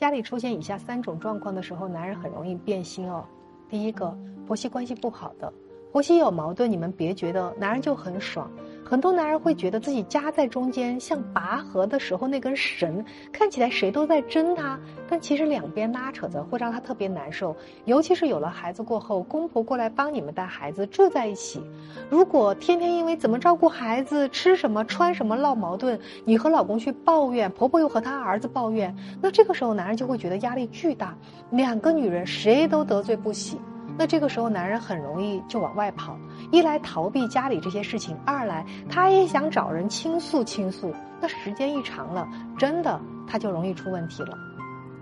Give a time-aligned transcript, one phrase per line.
[0.00, 3.22] 家里出现以下三种状况的时候，男人很容易变心哦。
[3.68, 5.52] 第一个，婆媳关系不好的，
[5.92, 8.50] 婆媳有矛盾，你们别觉得男人就很爽。
[8.90, 14.76] 很多男人会觉得自己夹在中间，像拔河的时候那根绳，看起来谁都在争他，
[15.08, 17.54] 但其实两边拉扯着会让他特别难受。
[17.84, 21.62] 尤其是有了孩子过后，公婆过来帮你们带孩子，住在一起，
[22.08, 31.16] 如果天天因为怎么照顾孩子、吃什么、穿什么闹矛盾，你和老公去抱怨，婆婆又和他儿子抱怨，那这个时候男人就会觉得压力巨大，
[31.52, 33.56] 两个女人谁都得罪不起。
[33.98, 36.16] 那这个时候，男人很容易就往外跑，
[36.50, 40.92] 一来逃避家里这些事情，二来他也想找人倾诉倾诉。
[41.20, 42.26] 那时间一长了，
[42.58, 44.36] 真的他就容易出问题了。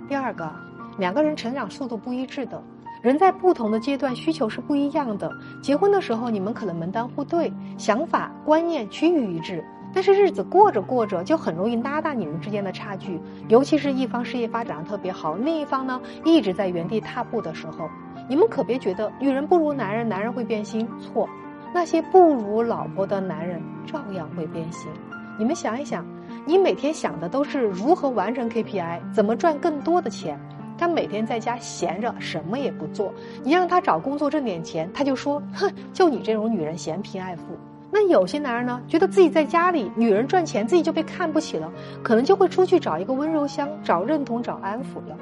[0.08, 0.50] 第二个，
[0.98, 2.62] 两个人成长速度不一致的，
[3.02, 5.30] 人在不同的阶段需求是不一样的。
[5.62, 13.20] 结婚的时候，你们可能门当户对，想法观念趋于一致，但是日子过着过着，就很容易拉大你们之间的差距。
[13.48, 17.88] 尤其是一方事业发展的特别好，另一方呢一直在原地踏步的时候。
[18.28, 20.86] 你们可别觉得女人不如男人，男人会变心。
[21.00, 21.28] 错，
[21.74, 24.90] 那些不如老婆的男人照样会变心。
[25.38, 26.04] 你们想一想，
[26.44, 30.38] 你每天想的都是如何完成 KPI，怎么赚更多的钱。
[30.76, 33.12] 他每天在家闲着，什么也不做。
[33.42, 37.42] 你让他找工作挣点钱，他就说：“哼，就你这种女人嫌贫爱富。”
[37.90, 41.72] 那有些男人呢，觉得自己在家里，女人赚钱，自己就被看不起了，
[42.02, 45.16] 可能就会出去找一个温柔乡，找认同，找安抚了。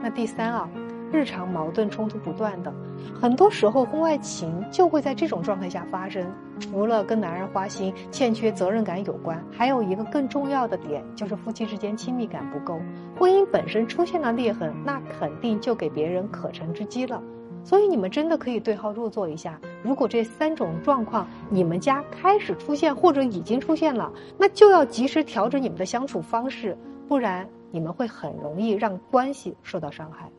[0.00, 0.68] 那第三啊。
[1.12, 2.72] 日常矛盾冲突不断的，
[3.20, 6.24] 很多时候婚外情就会在这种状态下发生。
[6.60, 12.78] 除了跟男人花心、欠缺责任感有关，还有一个更重要的点，就是夫妻之间亲密感不够。
[13.18, 17.20] 婚姻本身出现了裂痕，那肯定就给别人可乘之机了。
[17.62, 30.30] 所以你们真的可以对号入座一下，如果这三种状况你们家开始出现或者已经出现了，那就要及时调整你们的相处方式，不然你们会很容易让关系受到伤害。